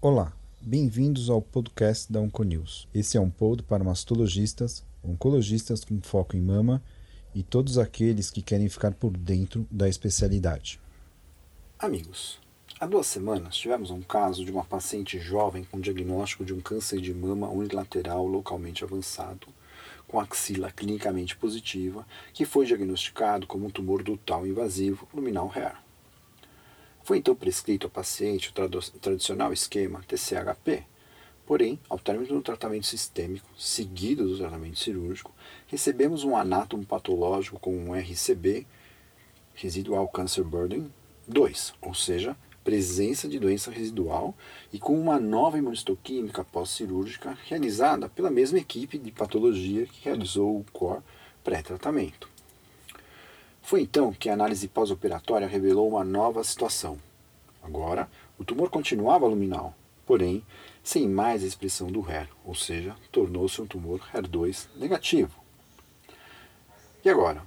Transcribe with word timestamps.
Olá, 0.00 0.32
bem-vindos 0.60 1.30
ao 1.30 1.40
podcast 1.40 2.12
da 2.12 2.20
Onconews. 2.20 2.88
Esse 2.92 3.16
é 3.16 3.20
um 3.20 3.30
pod 3.30 3.62
para 3.62 3.84
mastologistas, 3.84 4.84
oncologistas 5.04 5.84
com 5.84 6.00
foco 6.00 6.36
em 6.36 6.40
mama 6.40 6.82
e 7.32 7.44
todos 7.44 7.78
aqueles 7.78 8.28
que 8.28 8.42
querem 8.42 8.68
ficar 8.68 8.94
por 8.94 9.16
dentro 9.16 9.66
da 9.70 9.88
especialidade. 9.88 10.80
Amigos, 11.78 12.40
há 12.80 12.86
duas 12.86 13.06
semanas 13.06 13.56
tivemos 13.56 13.90
um 13.92 14.02
caso 14.02 14.44
de 14.44 14.50
uma 14.50 14.64
paciente 14.64 15.20
jovem 15.20 15.62
com 15.62 15.80
diagnóstico 15.80 16.44
de 16.44 16.52
um 16.52 16.60
câncer 16.60 17.00
de 17.00 17.14
mama 17.14 17.48
unilateral 17.48 18.26
localmente 18.26 18.82
avançado, 18.82 19.46
com 20.08 20.18
axila 20.18 20.72
clinicamente 20.72 21.36
positiva, 21.36 22.06
que 22.32 22.44
foi 22.44 22.66
diagnosticado 22.66 23.46
como 23.46 23.66
um 23.66 23.70
tumor 23.70 24.02
ductal 24.02 24.46
invasivo 24.46 25.06
luminal 25.14 25.46
rare. 25.46 25.76
Foi 27.04 27.18
então 27.18 27.34
prescrito 27.34 27.86
ao 27.86 27.90
paciente 27.90 28.50
o 28.50 28.98
tradicional 29.00 29.52
esquema 29.52 30.02
TCHP, 30.02 30.84
porém, 31.46 31.78
ao 31.88 31.98
término 31.98 32.34
do 32.34 32.42
tratamento 32.42 32.86
sistêmico, 32.86 33.48
seguido 33.56 34.26
do 34.26 34.36
tratamento 34.36 34.78
cirúrgico, 34.78 35.32
recebemos 35.66 36.24
um 36.24 36.36
anátomo 36.36 36.84
patológico 36.84 37.60
com 37.60 37.74
um 37.74 37.94
RCB, 37.94 38.66
Residual 39.54 40.08
Cancer 40.08 40.44
Burden, 40.44 40.92
2, 41.26 41.74
ou 41.80 41.94
seja, 41.94 42.36
presença 42.68 43.26
de 43.26 43.38
doença 43.38 43.70
residual 43.70 44.34
e 44.70 44.78
com 44.78 45.00
uma 45.00 45.18
nova 45.18 45.56
imunistoquímica 45.56 46.44
pós-cirúrgica 46.44 47.34
realizada 47.46 48.10
pela 48.10 48.30
mesma 48.30 48.58
equipe 48.58 48.98
de 48.98 49.10
patologia 49.10 49.86
que 49.86 50.04
realizou 50.04 50.58
o 50.58 50.66
COR 50.70 51.02
pré-tratamento. 51.42 52.28
Foi 53.62 53.80
então 53.80 54.12
que 54.12 54.28
a 54.28 54.34
análise 54.34 54.68
pós-operatória 54.68 55.48
revelou 55.48 55.88
uma 55.88 56.04
nova 56.04 56.44
situação. 56.44 56.98
Agora, 57.62 58.06
o 58.38 58.44
tumor 58.44 58.68
continuava 58.68 59.26
luminal, 59.26 59.74
porém, 60.04 60.44
sem 60.84 61.08
mais 61.08 61.42
expressão 61.42 61.90
do 61.90 62.02
HER, 62.02 62.28
ou 62.44 62.54
seja, 62.54 62.94
tornou-se 63.10 63.62
um 63.62 63.66
tumor 63.66 63.98
HER2 64.12 64.66
negativo. 64.76 65.42
E 67.02 67.08
agora? 67.08 67.42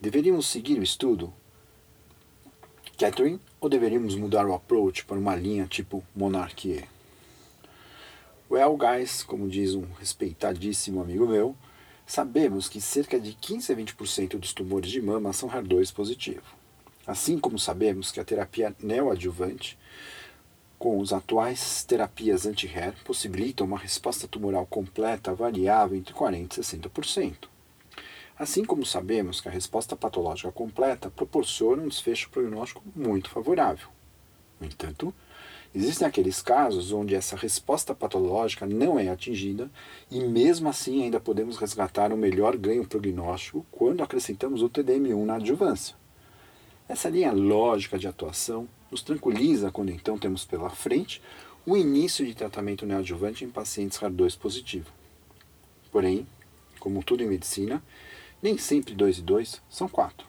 Deveríamos 0.00 0.48
seguir 0.48 0.76
o 0.76 0.82
estudo 0.82 1.32
Catherine 2.96 3.38
ou 3.60 3.68
deveríamos 3.68 4.14
mudar 4.14 4.46
o 4.46 4.54
approach 4.54 5.04
para 5.04 5.18
uma 5.18 5.36
linha 5.36 5.66
tipo 5.66 6.02
Monarchie? 6.14 6.84
Well, 8.50 8.74
guys, 8.74 9.22
como 9.22 9.48
diz 9.48 9.74
um 9.74 9.84
respeitadíssimo 9.98 11.02
amigo 11.02 11.26
meu, 11.26 11.54
sabemos 12.06 12.70
que 12.70 12.80
cerca 12.80 13.20
de 13.20 13.34
15 13.34 13.70
a 13.70 13.76
20% 13.76 14.38
dos 14.38 14.54
tumores 14.54 14.90
de 14.90 15.02
mama 15.02 15.34
são 15.34 15.50
HER2 15.50 15.92
positivo. 15.92 16.44
Assim 17.06 17.38
como 17.38 17.58
sabemos 17.58 18.10
que 18.10 18.18
a 18.18 18.24
terapia 18.24 18.74
neoadjuvante 18.82 19.78
com 20.78 20.98
os 20.98 21.12
atuais 21.12 21.84
terapias 21.84 22.46
anti-HER 22.46 22.94
possibilitam 23.04 23.66
uma 23.66 23.78
resposta 23.78 24.26
tumoral 24.26 24.64
completa 24.64 25.34
variável 25.34 25.98
entre 25.98 26.14
40% 26.14 26.56
e 26.56 26.60
60%. 26.60 27.55
Assim 28.38 28.64
como 28.64 28.84
sabemos 28.84 29.40
que 29.40 29.48
a 29.48 29.52
resposta 29.52 29.96
patológica 29.96 30.52
completa 30.52 31.10
proporciona 31.10 31.82
um 31.82 31.88
desfecho 31.88 32.28
prognóstico 32.28 32.82
muito 32.94 33.30
favorável. 33.30 33.88
No 34.60 34.66
entanto, 34.66 35.14
existem 35.74 36.06
aqueles 36.06 36.42
casos 36.42 36.92
onde 36.92 37.14
essa 37.14 37.34
resposta 37.34 37.94
patológica 37.94 38.66
não 38.66 38.98
é 38.98 39.08
atingida 39.08 39.70
e, 40.10 40.20
mesmo 40.20 40.68
assim, 40.68 41.02
ainda 41.04 41.18
podemos 41.18 41.56
resgatar 41.56 42.12
um 42.12 42.16
melhor 42.16 42.58
ganho 42.58 42.86
prognóstico 42.86 43.64
quando 43.70 44.02
acrescentamos 44.02 44.62
o 44.62 44.68
TDM1 44.68 45.24
na 45.24 45.36
adjuvância. 45.36 45.96
Essa 46.86 47.08
linha 47.08 47.32
lógica 47.32 47.98
de 47.98 48.06
atuação 48.06 48.68
nos 48.90 49.02
tranquiliza 49.02 49.72
quando 49.72 49.90
então 49.90 50.18
temos 50.18 50.44
pela 50.44 50.68
frente 50.68 51.22
o 51.64 51.76
início 51.76 52.24
de 52.24 52.34
tratamento 52.34 52.86
neoadjuvante 52.86 53.44
em 53.44 53.50
pacientes 53.50 53.98
HER2 53.98 54.38
positivo. 54.38 54.90
Porém, 55.90 56.26
como 56.78 57.02
tudo 57.02 57.24
em 57.24 57.26
medicina, 57.26 57.82
nem 58.42 58.58
sempre 58.58 58.94
2 58.94 59.18
e 59.18 59.22
2 59.22 59.62
são 59.68 59.88
4. 59.88 60.26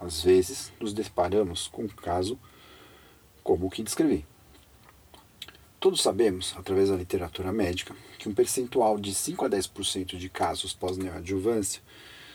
Às 0.00 0.22
vezes, 0.22 0.72
nos 0.80 0.92
deparamos 0.92 1.66
com 1.68 1.82
um 1.82 1.88
caso 1.88 2.38
como 3.42 3.66
o 3.66 3.70
que 3.70 3.82
descrevi. 3.82 4.24
Todos 5.80 6.02
sabemos, 6.02 6.54
através 6.56 6.88
da 6.88 6.96
literatura 6.96 7.52
médica, 7.52 7.94
que 8.18 8.28
um 8.28 8.34
percentual 8.34 8.98
de 8.98 9.14
5 9.14 9.44
a 9.44 9.48
10% 9.48 10.16
de 10.16 10.28
casos 10.28 10.72
pós-neoadjuvância 10.72 11.80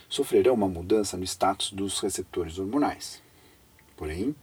sofrerão 0.08 0.54
uma 0.54 0.68
mudança 0.68 1.18
no 1.18 1.24
status 1.24 1.72
dos 1.72 2.00
receptores 2.00 2.58
hormonais. 2.58 3.22
Porém, 3.98 4.36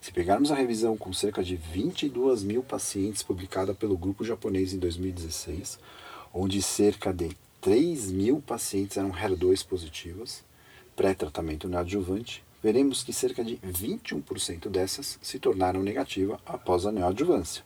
se 0.00 0.12
pegarmos 0.12 0.52
a 0.52 0.54
revisão 0.54 0.96
com 0.96 1.12
cerca 1.12 1.42
de 1.42 1.56
22 1.56 2.42
mil 2.42 2.62
pacientes 2.62 3.22
publicada 3.22 3.74
pelo 3.74 3.96
grupo 3.96 4.24
japonês 4.24 4.72
em 4.72 4.78
2016, 4.78 5.78
onde 6.32 6.60
cerca 6.60 7.12
de 7.12 7.36
3 7.64 8.12
mil 8.12 8.42
pacientes 8.42 8.98
eram 8.98 9.10
HER2 9.10 9.66
positivas, 9.66 10.44
pré-tratamento 10.94 11.66
neoadjuvante, 11.66 12.44
veremos 12.62 13.02
que 13.02 13.10
cerca 13.10 13.42
de 13.42 13.56
21% 13.56 14.68
dessas 14.68 15.18
se 15.22 15.38
tornaram 15.38 15.82
negativas 15.82 16.38
após 16.44 16.84
a 16.84 16.92
neoadjuvância. 16.92 17.64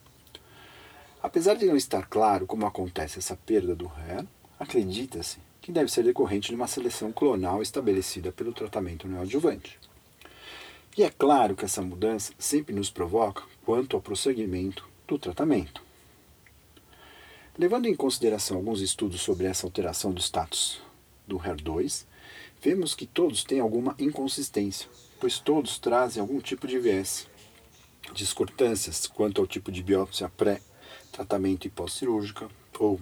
Apesar 1.21 1.57
de 1.57 1.67
não 1.67 1.77
estar 1.77 2.07
claro 2.07 2.47
como 2.47 2.65
acontece 2.65 3.19
essa 3.19 3.35
perda 3.35 3.75
do 3.75 3.87
HER, 3.87 4.25
acredita-se 4.57 5.39
que 5.61 5.73
deve 5.73 5.91
ser 5.91 6.05
decorrente 6.05 6.51
de 6.51 6.55
uma 6.55 6.69
seleção 6.69 7.11
clonal 7.11 7.61
estabelecida 7.61 8.31
pelo 8.31 8.53
tratamento 8.53 9.09
neoadjuvante. 9.09 9.81
E 10.97 11.03
é 11.03 11.11
claro 11.11 11.57
que 11.57 11.65
essa 11.65 11.83
mudança 11.83 12.33
sempre 12.39 12.73
nos 12.73 12.89
provoca 12.89 13.43
quanto 13.67 13.97
ao 13.97 14.01
prosseguimento 14.01 14.89
do 15.09 15.19
tratamento. 15.19 15.88
Levando 17.59 17.87
em 17.87 17.95
consideração 17.95 18.57
alguns 18.57 18.81
estudos 18.81 19.21
sobre 19.21 19.49
essa 19.49 19.67
alteração 19.67 20.13
do 20.13 20.21
status 20.21 20.81
do 21.27 21.41
HER2, 21.41 22.05
vemos 22.63 22.95
que 22.95 23.05
todos 23.05 23.43
têm 23.43 23.59
alguma 23.59 23.97
inconsistência, 23.99 24.89
pois 25.19 25.41
todos 25.41 25.77
trazem 25.77 26.21
algum 26.21 26.39
tipo 26.39 26.69
de 26.69 26.79
viés. 26.79 27.27
Discordâncias 28.15 29.09
quanto 29.09 29.41
ao 29.41 29.47
tipo 29.47 29.73
de 29.73 29.83
biópsia 29.83 30.29
pré-tratamento 30.37 31.67
e 31.67 31.71
pós-cirúrgica, 31.71 32.49
ou 32.79 33.01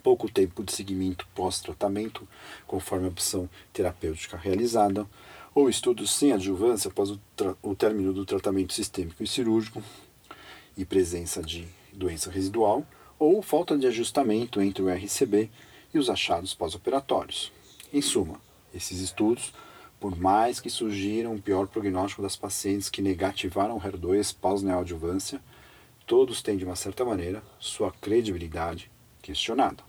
pouco 0.00 0.30
tempo 0.30 0.62
de 0.62 0.72
seguimento 0.72 1.26
pós-tratamento, 1.34 2.26
conforme 2.68 3.06
a 3.06 3.10
opção 3.10 3.50
terapêutica 3.72 4.36
realizada, 4.36 5.08
ou 5.52 5.68
estudos 5.68 6.12
sem 6.12 6.30
adjuvância 6.32 6.88
após 6.88 7.10
o, 7.10 7.20
o 7.60 7.74
término 7.74 8.12
do 8.12 8.24
tratamento 8.24 8.74
sistêmico 8.74 9.24
e 9.24 9.26
cirúrgico 9.26 9.82
e 10.76 10.84
presença 10.84 11.42
de 11.42 11.66
doença 11.92 12.30
residual, 12.30 12.86
ou 13.22 13.40
falta 13.40 13.78
de 13.78 13.86
ajustamento 13.86 14.60
entre 14.60 14.82
o 14.82 14.92
RCB 14.92 15.48
e 15.94 15.98
os 15.98 16.10
achados 16.10 16.54
pós-operatórios. 16.54 17.52
Em 17.92 18.02
suma, 18.02 18.40
esses 18.74 18.98
estudos, 18.98 19.52
por 20.00 20.18
mais 20.18 20.58
que 20.58 20.68
surgiram 20.68 21.34
um 21.34 21.40
pior 21.40 21.68
prognóstico 21.68 22.20
das 22.20 22.36
pacientes 22.36 22.88
que 22.88 23.00
negativaram 23.00 23.78
HER2 23.78 24.34
pós-neoadjuvância, 24.40 25.40
todos 26.04 26.42
têm, 26.42 26.56
de 26.56 26.64
uma 26.64 26.74
certa 26.74 27.04
maneira, 27.04 27.40
sua 27.60 27.92
credibilidade 27.92 28.90
questionada. 29.22 29.84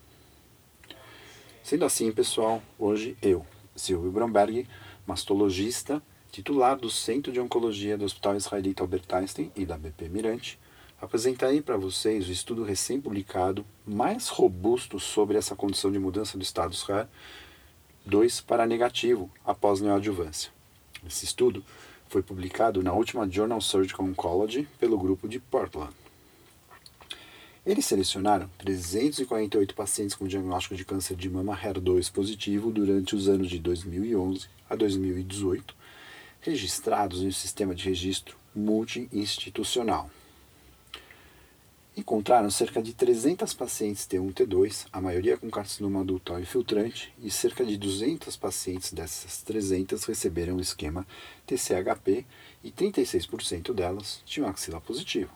Sendo 1.64 1.86
assim, 1.86 2.12
pessoal, 2.12 2.62
hoje 2.78 3.18
eu, 3.20 3.44
Silvio 3.76 4.12
Bromberg, 4.12 4.68
mastologista, 5.08 6.04
titular 6.32 6.78
do 6.78 6.92
Centro 6.92 7.32
de 7.32 7.40
Oncologia 7.40 7.98
do 7.98 8.06
Hospital 8.06 8.36
Israelita 8.36 8.84
Albert 8.84 9.12
Einstein 9.12 9.52
e 9.56 9.66
da 9.66 9.76
BP 9.76 10.08
Mirante, 10.10 10.60
apresentarei 11.04 11.62
para 11.62 11.76
vocês 11.76 12.30
o 12.30 12.32
estudo 12.32 12.64
recém-publicado 12.64 13.66
mais 13.86 14.30
robusto 14.30 14.98
sobre 15.02 15.38
essa 15.38 15.54
condição 15.54 15.92
de 15.92 16.00
mudança 16.00 16.38
do 16.38 16.46
status 16.46 16.88
HER 16.88 17.10
2 18.06 18.40
para 18.40 18.66
negativo 18.66 19.30
após 19.44 19.82
neoadjuvância. 19.82 20.50
Esse 21.06 21.26
estudo 21.26 21.62
foi 22.08 22.24
publicado 22.24 22.82
na 22.82 22.94
última 22.94 23.30
Journal 23.30 23.60
Surgical 23.60 24.06
Oncology 24.06 24.66
pelo 24.80 24.98
grupo 24.98 25.28
de 25.28 25.42
Portland. 25.42 25.94
Eles 27.66 27.86
selecionaram 27.86 28.50
348 28.60 29.76
pacientes 29.76 30.16
com 30.16 30.26
diagnóstico 30.26 30.74
de 30.74 30.86
câncer 30.86 31.18
de 31.18 31.30
mama 31.30 31.54
HER2 31.54 32.14
positivo 32.14 32.72
durante 32.72 33.14
os 33.14 33.28
anos 33.28 33.50
de 33.50 33.60
2011 33.60 34.48
a 34.70 34.76
2018, 34.78 35.76
registrados 36.40 37.22
em 37.22 37.28
um 37.28 37.32
sistema 37.32 37.76
de 37.76 37.84
registro 37.84 38.38
multi-institucional. 38.56 40.10
Encontraram 41.96 42.50
cerca 42.50 42.82
de 42.82 42.92
300 42.92 43.54
pacientes 43.54 44.08
T1-T2, 44.08 44.88
a 44.92 45.00
maioria 45.00 45.38
com 45.38 45.48
carcinoma 45.52 46.04
ductal 46.04 46.40
infiltrante, 46.40 47.14
e 47.22 47.30
cerca 47.30 47.64
de 47.64 47.78
200 47.78 48.36
pacientes 48.36 48.92
dessas 48.92 49.44
300 49.44 50.04
receberam 50.06 50.56
o 50.56 50.60
esquema 50.60 51.06
TCHP 51.46 52.26
e 52.64 52.72
36% 52.72 53.76
delas 53.76 54.24
tinham 54.26 54.50
axila 54.50 54.82
positiva. 54.82 55.30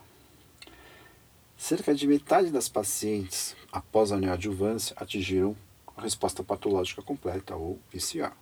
Cerca 1.55 1.93
de 1.93 2.07
metade 2.07 2.49
das 2.49 2.67
pacientes 2.67 3.55
após 3.71 4.11
a 4.11 4.17
neoadjuvância 4.17 4.95
atingiram 4.97 5.55
a 5.95 6.01
resposta 6.01 6.43
patológica 6.43 7.03
completa, 7.03 7.55
ou 7.55 7.79
PCR. 7.91 8.33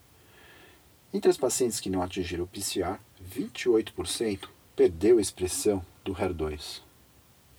Entre 1.13 1.29
as 1.29 1.37
pacientes 1.37 1.81
que 1.81 1.89
não 1.89 2.01
atingiram 2.01 2.45
o 2.45 2.47
PCR, 2.47 2.97
28% 3.29 4.47
perdeu 4.73 5.17
a 5.17 5.21
expressão 5.21 5.85
do 6.05 6.13
HER2. 6.13 6.84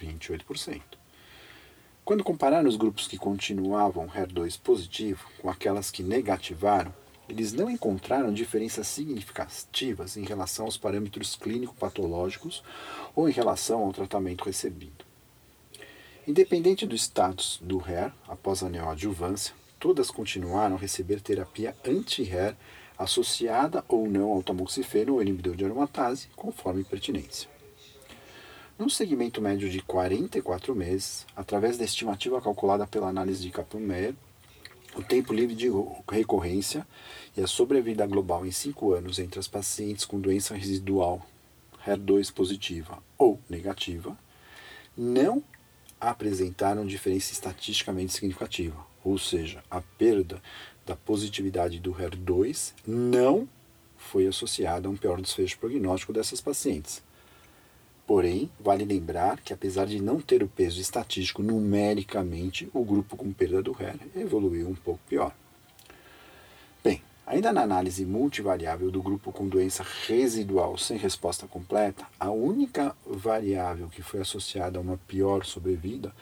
28%. 0.00 0.82
Quando 2.04 2.22
compararam 2.22 2.68
os 2.68 2.76
grupos 2.76 3.08
que 3.08 3.18
continuavam 3.18 4.06
HER2 4.08 4.60
positivo 4.60 5.26
com 5.40 5.50
aquelas 5.50 5.90
que 5.90 6.02
negativaram, 6.02 6.94
eles 7.28 7.52
não 7.52 7.68
encontraram 7.68 8.32
diferenças 8.32 8.86
significativas 8.86 10.16
em 10.16 10.24
relação 10.24 10.66
aos 10.66 10.76
parâmetros 10.76 11.34
clínico-patológicos 11.34 12.62
ou 13.14 13.28
em 13.28 13.32
relação 13.32 13.82
ao 13.82 13.92
tratamento 13.92 14.44
recebido. 14.44 15.04
Independente 16.26 16.86
do 16.86 16.94
status 16.94 17.58
do 17.60 17.78
HER 17.78 18.12
após 18.28 18.62
a 18.62 18.68
neoadjuvância, 18.68 19.54
todas 19.78 20.10
continuaram 20.10 20.76
a 20.76 20.78
receber 20.78 21.20
terapia 21.20 21.76
anti-HER 21.84 22.56
associada 22.98 23.84
ou 23.88 24.08
não 24.08 24.30
ao 24.30 24.42
tamoxifeno 24.42 25.14
ou 25.14 25.22
inibidor 25.22 25.56
de 25.56 25.64
aromatase, 25.64 26.28
conforme 26.34 26.84
pertinência. 26.84 27.55
Num 28.78 28.90
segmento 28.90 29.40
médio 29.40 29.70
de 29.70 29.80
44 29.80 30.74
meses, 30.74 31.26
através 31.34 31.78
da 31.78 31.84
estimativa 31.86 32.42
calculada 32.42 32.86
pela 32.86 33.08
análise 33.08 33.40
de 33.40 33.50
Kaplan-Meier, 33.50 34.14
o 34.94 35.02
tempo 35.02 35.32
livre 35.32 35.56
de 35.56 35.68
recorrência 36.06 36.86
e 37.34 37.40
a 37.40 37.46
sobrevida 37.46 38.06
global 38.06 38.44
em 38.44 38.50
5 38.50 38.92
anos 38.92 39.18
entre 39.18 39.40
as 39.40 39.48
pacientes 39.48 40.04
com 40.04 40.20
doença 40.20 40.54
residual 40.54 41.26
HER2 41.86 42.30
positiva 42.30 43.02
ou 43.16 43.40
negativa 43.48 44.14
não 44.94 45.42
apresentaram 45.98 46.86
diferença 46.86 47.32
estatisticamente 47.32 48.12
significativa, 48.12 48.76
ou 49.02 49.18
seja, 49.18 49.64
a 49.70 49.80
perda 49.80 50.42
da 50.84 50.94
positividade 50.94 51.80
do 51.80 51.94
HER2 51.94 52.74
não 52.86 53.48
foi 53.96 54.26
associada 54.26 54.86
a 54.86 54.90
um 54.90 54.96
pior 54.98 55.18
desfecho 55.22 55.58
prognóstico 55.58 56.12
dessas 56.12 56.42
pacientes. 56.42 57.02
Porém, 58.06 58.48
vale 58.60 58.84
lembrar 58.84 59.40
que, 59.40 59.52
apesar 59.52 59.86
de 59.86 60.00
não 60.00 60.20
ter 60.20 60.40
o 60.40 60.48
peso 60.48 60.80
estatístico 60.80 61.42
numericamente, 61.42 62.70
o 62.72 62.84
grupo 62.84 63.16
com 63.16 63.32
perda 63.32 63.60
do 63.60 63.72
HER 63.72 63.98
evoluiu 64.14 64.68
um 64.68 64.76
pouco 64.76 65.00
pior. 65.08 65.34
Bem, 66.84 67.02
ainda 67.26 67.52
na 67.52 67.62
análise 67.62 68.06
multivariável 68.06 68.92
do 68.92 69.02
grupo 69.02 69.32
com 69.32 69.48
doença 69.48 69.84
residual 70.06 70.78
sem 70.78 70.96
resposta 70.96 71.48
completa, 71.48 72.06
a 72.20 72.30
única 72.30 72.94
variável 73.04 73.88
que 73.88 74.02
foi 74.02 74.20
associada 74.20 74.78
a 74.78 74.82
uma 74.82 74.98
pior 75.08 75.44
sobrevida 75.44 76.14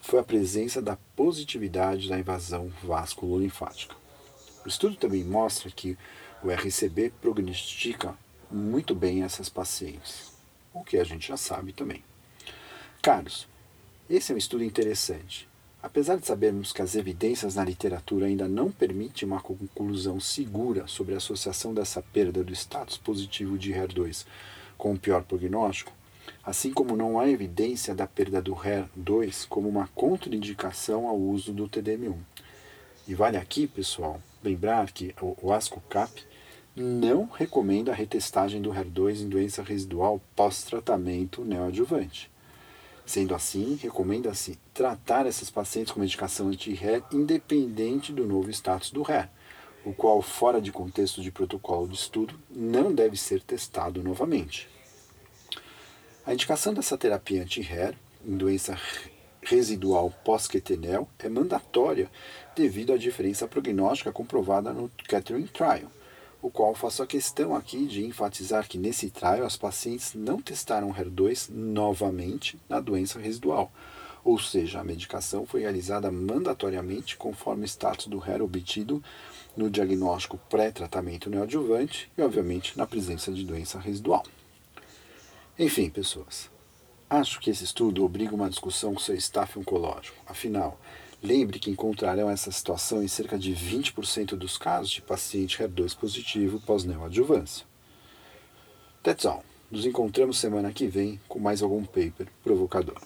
foi 0.00 0.18
a 0.18 0.24
presença 0.24 0.80
da 0.80 0.96
positividade 1.14 2.08
da 2.08 2.18
invasão 2.18 2.72
vasculolinfática. 2.82 3.94
O 4.64 4.68
estudo 4.68 4.96
também 4.96 5.22
mostra 5.22 5.70
que 5.70 5.98
o 6.42 6.50
RCB 6.50 7.12
prognostica 7.20 8.16
muito 8.50 8.94
bem 8.94 9.22
essas 9.22 9.50
pacientes 9.50 10.35
o 10.80 10.84
que 10.84 10.98
a 10.98 11.04
gente 11.04 11.28
já 11.28 11.36
sabe 11.36 11.72
também. 11.72 12.02
Caros, 13.02 13.46
esse 14.08 14.32
é 14.32 14.34
um 14.34 14.38
estudo 14.38 14.64
interessante. 14.64 15.48
Apesar 15.82 16.16
de 16.16 16.26
sabermos 16.26 16.72
que 16.72 16.82
as 16.82 16.96
evidências 16.96 17.54
na 17.54 17.64
literatura 17.64 18.26
ainda 18.26 18.48
não 18.48 18.70
permitem 18.70 19.28
uma 19.28 19.40
conclusão 19.40 20.18
segura 20.18 20.86
sobre 20.86 21.14
a 21.14 21.18
associação 21.18 21.72
dessa 21.72 22.02
perda 22.02 22.42
do 22.42 22.52
status 22.52 22.96
positivo 22.96 23.56
de 23.56 23.72
HER2 23.72 24.26
com 24.76 24.92
o 24.92 24.98
pior 24.98 25.22
prognóstico, 25.22 25.92
assim 26.44 26.72
como 26.72 26.96
não 26.96 27.18
há 27.18 27.28
evidência 27.28 27.94
da 27.94 28.06
perda 28.06 28.42
do 28.42 28.54
HER2 28.54 29.46
como 29.48 29.68
uma 29.68 29.88
contraindicação 29.88 31.06
ao 31.06 31.16
uso 31.16 31.52
do 31.52 31.68
TDM1. 31.68 32.16
E 33.06 33.14
vale 33.14 33.36
aqui, 33.36 33.68
pessoal, 33.68 34.20
lembrar 34.42 34.90
que 34.90 35.14
o 35.20 35.52
ASCO-CAP 35.52 36.24
não 36.76 37.24
recomenda 37.24 37.90
a 37.90 37.94
retestagem 37.94 38.60
do 38.60 38.70
HER2 38.70 39.22
em 39.22 39.28
doença 39.30 39.62
residual 39.62 40.20
pós-tratamento 40.36 41.42
neoadjuvante. 41.42 42.30
Sendo 43.06 43.34
assim, 43.34 43.78
recomenda-se 43.80 44.58
tratar 44.74 45.26
essas 45.26 45.48
pacientes 45.48 45.92
com 45.92 46.00
medicação 46.00 46.48
anti-HER 46.48 47.02
independente 47.10 48.12
do 48.12 48.26
novo 48.26 48.50
status 48.50 48.90
do 48.90 49.02
HER, 49.02 49.30
o 49.86 49.94
qual, 49.94 50.20
fora 50.20 50.60
de 50.60 50.70
contexto 50.70 51.22
de 51.22 51.30
protocolo 51.30 51.88
de 51.88 51.94
estudo, 51.94 52.38
não 52.50 52.92
deve 52.92 53.16
ser 53.16 53.40
testado 53.40 54.02
novamente. 54.02 54.68
A 56.26 56.34
indicação 56.34 56.74
dessa 56.74 56.98
terapia 56.98 57.42
anti-HER 57.42 57.94
em 58.26 58.36
doença 58.36 58.76
residual 59.40 60.12
pós-quetenel 60.24 61.08
é 61.20 61.28
mandatória 61.28 62.10
devido 62.54 62.92
à 62.92 62.98
diferença 62.98 63.46
prognóstica 63.46 64.10
comprovada 64.10 64.72
no 64.72 64.90
Catherine 65.06 65.46
Trial, 65.46 65.88
o 66.42 66.50
qual 66.50 66.74
faço 66.74 67.02
a 67.02 67.06
questão 67.06 67.54
aqui 67.54 67.86
de 67.86 68.04
enfatizar 68.04 68.68
que 68.68 68.78
nesse 68.78 69.10
trial 69.10 69.44
as 69.44 69.56
pacientes 69.56 70.14
não 70.14 70.40
testaram 70.40 70.92
HER2 70.92 71.50
novamente 71.50 72.58
na 72.68 72.80
doença 72.80 73.18
residual, 73.18 73.72
ou 74.24 74.38
seja, 74.38 74.80
a 74.80 74.84
medicação 74.84 75.46
foi 75.46 75.60
realizada 75.60 76.10
mandatoriamente 76.10 77.16
conforme 77.16 77.62
o 77.62 77.64
status 77.64 78.06
do 78.06 78.18
HER 78.18 78.42
obtido 78.42 79.02
no 79.56 79.70
diagnóstico 79.70 80.36
pré-tratamento 80.50 81.30
neoadjuvante 81.30 82.10
e, 82.18 82.22
obviamente, 82.22 82.76
na 82.76 82.86
presença 82.86 83.32
de 83.32 83.44
doença 83.44 83.78
residual. 83.78 84.24
Enfim, 85.58 85.88
pessoas, 85.88 86.50
acho 87.08 87.40
que 87.40 87.50
esse 87.50 87.64
estudo 87.64 88.04
obriga 88.04 88.34
uma 88.34 88.50
discussão 88.50 88.92
com 88.92 89.00
seu 89.00 89.14
staff 89.14 89.58
oncológico. 89.58 90.18
Afinal, 90.26 90.78
Lembre 91.22 91.58
que 91.58 91.70
encontrarão 91.70 92.28
essa 92.30 92.50
situação 92.50 93.02
em 93.02 93.08
cerca 93.08 93.38
de 93.38 93.54
20% 93.54 94.36
dos 94.36 94.58
casos 94.58 94.90
de 94.90 95.02
paciente 95.02 95.58
HER2 95.58 95.96
positivo 95.96 96.60
pós-neoadjuvância. 96.60 97.66
That's 99.02 99.24
all. 99.24 99.44
Nos 99.70 99.86
encontramos 99.86 100.38
semana 100.38 100.72
que 100.72 100.86
vem 100.86 101.20
com 101.28 101.38
mais 101.38 101.62
algum 101.62 101.84
paper 101.84 102.28
provocador. 102.44 103.00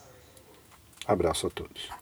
Abraço 1.07 1.47
a 1.47 1.51
todos. 1.51 2.00